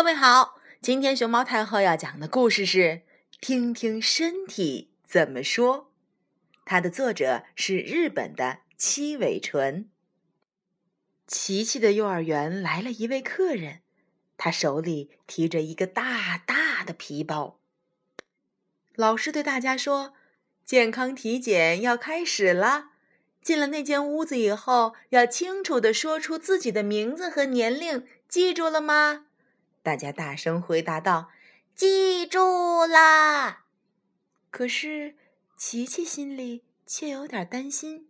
[0.00, 2.78] 各位好，今天熊猫太后要讲的故事是
[3.38, 5.76] 《听听身体怎么说》，
[6.64, 9.90] 它的作者是日本的七尾纯。
[11.26, 13.80] 琪琪的幼儿园来了一位客人，
[14.38, 17.60] 他手里提着一个大大的皮包。
[18.94, 20.14] 老师对大家说
[20.64, 22.92] ：“健康体检要开始了，
[23.42, 29.26] 进了那间屋子以后，要清楚的说出自己的名字和年龄，记住了吗？”
[29.82, 31.30] 大家大声回答道
[31.74, 33.64] ：“记住啦！”
[34.50, 35.16] 可是
[35.56, 38.08] 琪琪心里却有点担心，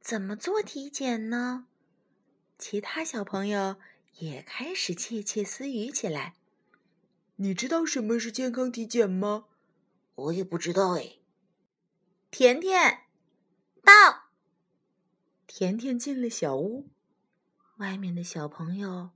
[0.00, 1.66] 怎么做体检呢？
[2.58, 3.76] 其他小朋友
[4.18, 6.34] 也开始窃窃私语起来
[7.36, 9.46] ：“你知道什么是健康体检吗
[10.16, 11.18] ？”“我也不知道哎。”
[12.30, 13.04] 甜甜
[13.82, 14.24] 到。
[15.46, 16.88] 甜甜进了小屋，
[17.78, 19.10] 外面的小朋友。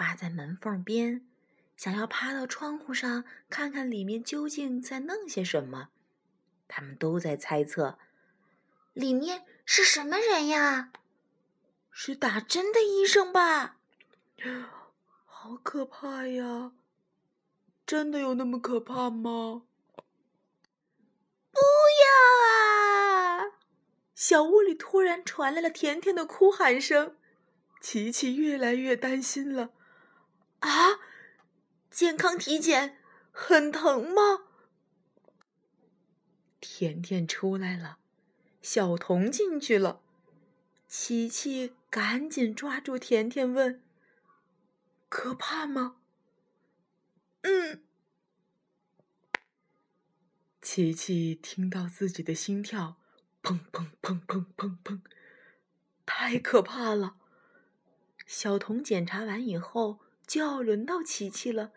[0.00, 1.26] 扒在门缝边，
[1.76, 5.90] 想要趴到窗户上看看里面究竟在弄些什么。
[6.66, 7.98] 他们都在猜测，
[8.94, 10.90] 里面是什么人呀？
[11.90, 13.76] 是打针的医生吧？
[15.26, 16.72] 好可怕呀！
[17.84, 19.64] 真的有那么可怕吗？
[21.52, 21.60] 不
[22.00, 23.52] 要啊！
[24.14, 27.18] 小屋里突然传来了甜甜的哭喊声，
[27.82, 29.72] 琪琪越来越担心了。
[30.60, 31.00] 啊，
[31.90, 32.98] 健康体检
[33.30, 34.44] 很疼吗？
[36.60, 37.98] 甜甜出来了，
[38.60, 40.02] 小童进去了，
[40.86, 43.82] 琪琪赶紧抓住甜甜问
[45.08, 45.96] ：“可怕吗？”
[47.42, 47.82] 嗯。
[50.60, 52.98] 琪琪听到自己的心跳，
[53.42, 55.00] 砰砰砰砰砰砰，
[56.04, 57.16] 太可怕了。
[58.26, 60.00] 小童检查完以后。
[60.30, 61.72] 就要轮到琪琪了，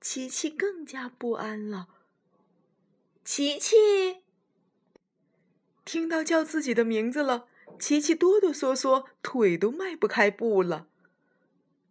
[0.00, 1.88] 琪琪更加不安了。
[3.22, 3.76] 琪琪
[5.84, 7.48] 听到叫自己的名字了，
[7.78, 10.88] 琪琪哆哆嗦嗦，腿都迈不开步了。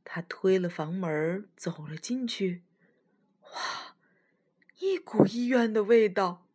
[0.03, 2.63] 他推了房门走了进去，
[3.53, 3.95] 哇，
[4.79, 6.47] 一股医院的味道。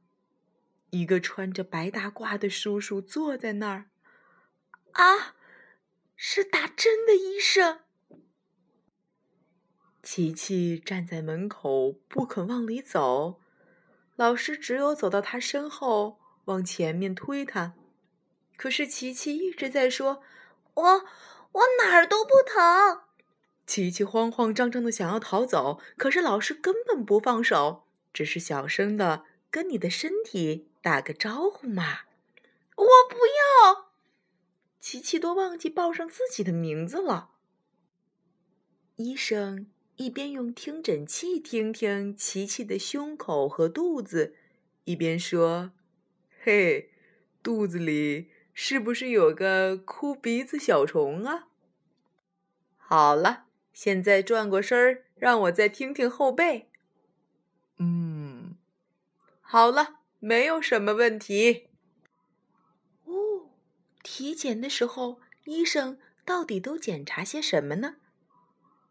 [0.90, 3.88] 一个穿着白大褂的叔叔坐在那儿，
[4.94, 5.36] 啊，
[6.16, 7.82] 是打针的医生。
[10.02, 13.40] 琪琪站在门口不肯往里走，
[14.16, 17.74] 老师只有走到他身后往前面推他。
[18.56, 20.22] 可是琪琪一直在说
[20.74, 21.04] ：“我
[21.52, 23.02] 我哪儿都不疼。”
[23.64, 32.00] 琪琪慌慌张张的想要逃走，可是老师根本不放手，只是小声的跟你的身体打个招呼嘛。
[32.74, 33.16] 我不
[33.64, 33.92] 要，
[34.80, 37.30] 琪琪都忘记报上自己的名字了。
[38.96, 39.68] 医生。
[40.02, 44.34] 一边用听诊器听听琪琪的胸口和肚子，
[44.82, 45.70] 一边说
[46.42, 46.90] ：“嘿，
[47.40, 51.46] 肚子里是不是有个哭鼻子小虫啊？”
[52.76, 56.68] 好了，现在转过身儿，让我再听听后背。
[57.78, 58.56] 嗯，
[59.40, 61.68] 好了，没有什么问题。
[63.04, 63.52] 哦，
[64.02, 67.98] 体检的时候，医生到底都检查些什么呢？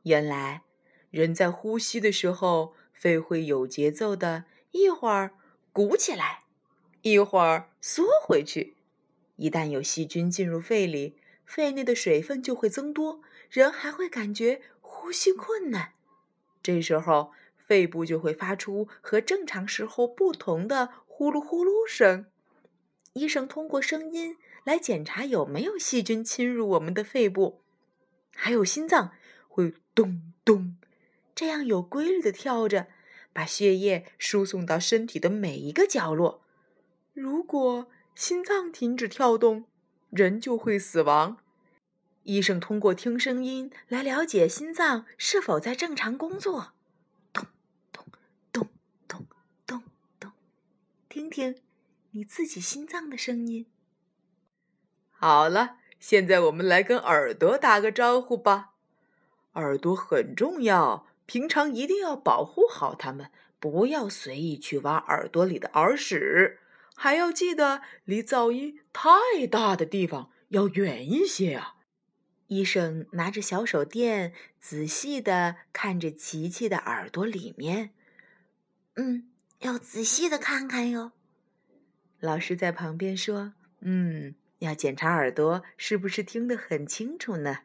[0.03, 0.63] 原来。
[1.11, 5.31] 人在呼吸的时候，肺会有节奏的，一会儿
[5.71, 6.45] 鼓起来，
[7.01, 8.75] 一会儿缩回去。
[9.35, 15.93] 一旦有细菌进入肺里，肺内的水分就会增多，人还会感觉呼吸困难。
[16.63, 22.27] 这时候，肺部就会发出和正常时候不同的呼噜呼噜声。
[23.13, 27.61] 医生通过声音来检查有没有细菌侵入我们的肺部，
[28.33, 29.11] 还有心脏
[29.49, 30.77] 会咚咚。
[31.33, 32.87] 这样有规律的跳着，
[33.33, 36.41] 把血液输送到身体的每一个角落。
[37.13, 39.65] 如果心脏停止跳动，
[40.09, 41.37] 人就会死亡。
[42.23, 46.73] 医生通过听声音来了解心脏是否在正常工作。
[47.33, 47.45] 咚
[47.91, 48.05] 咚
[48.51, 48.67] 咚
[49.07, 49.25] 咚
[49.65, 49.83] 咚
[50.19, 50.31] 咚，
[51.09, 51.55] 听听
[52.11, 53.65] 你自己心脏的声音。
[55.09, 58.73] 好了，现在我们来跟耳朵打个招呼吧。
[59.53, 61.07] 耳朵很重要。
[61.31, 66.59] 平常一定要保护好它们，不要随意去挖耳朵里的耳屎，
[66.93, 71.77] 还要记得离噪音太大的地方要远一些啊！
[72.47, 77.91] 医生拿着小手电，仔细的看着琪琪的耳朵里面。
[78.95, 81.13] 嗯，要仔细的看看哟。
[82.19, 87.59] 老师在旁边说：“嗯，要检查耳朵是不是听得很清楚呢？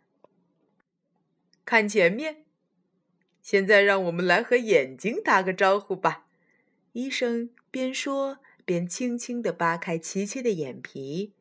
[1.65, 2.45] 看前面。”
[3.46, 6.26] 现在让我们来和眼睛打个招呼吧。
[6.94, 11.32] 医生边说边轻轻地扒开琪琪的眼皮。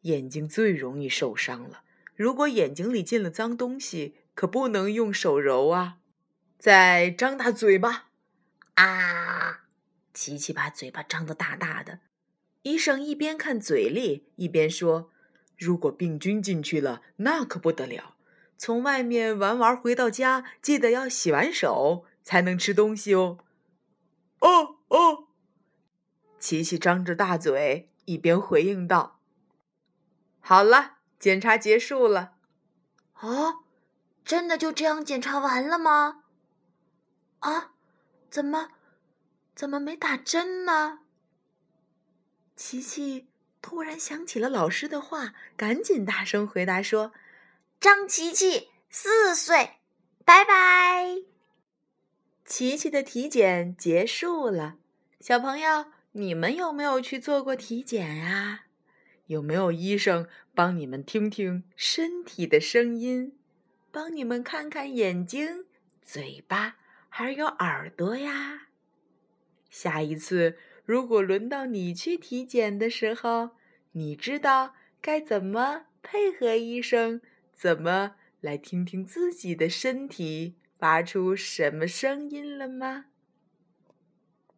[0.00, 1.82] 眼睛最容易受伤了，
[2.14, 5.98] 如果眼睛里进了脏东西，可不能用手揉啊。
[6.58, 8.08] 再张大嘴巴，
[8.76, 9.66] 啊！
[10.14, 11.98] 琪琪把嘴巴张得大大的。
[12.62, 15.12] 医生一边看嘴里，一边说
[15.58, 18.15] ：“如果病菌进去了，那可不得了。
[18.58, 23.38] 从外面玩完回到家，记得要洗完手才能吃东西哦。”
[24.40, 25.28] 哦哦，
[26.38, 29.20] 琪琪张着大嘴，一边回应道
[30.40, 32.34] ：“好了，检查结束了。”
[33.20, 33.64] 哦，
[34.24, 36.22] 真的就这样检查完了吗？
[37.40, 37.72] 啊，
[38.30, 38.68] 怎么，
[39.54, 41.00] 怎么没打针呢？
[42.54, 43.28] 琪琪
[43.60, 47.12] 突然想起了老师的话，赶紧大声回答说
[47.78, 49.70] ：“张琪琪，四岁，
[50.24, 51.16] 拜拜。”
[52.44, 54.76] 琪琪的体检结束了，
[55.20, 58.64] 小朋友，你们有没有去做过体检呀？
[59.26, 63.36] 有没有医生帮你们听听身体的声音，
[63.90, 65.66] 帮你们看看眼睛、
[66.02, 66.76] 嘴巴
[67.08, 68.68] 还有耳朵呀？
[69.70, 70.56] 下一次。
[70.84, 73.50] 如果轮到你去体检的时候，
[73.90, 77.20] 你知道该怎么配合医生，
[77.56, 83.06] 怎么来听听自己的身体发出什么声音了吗？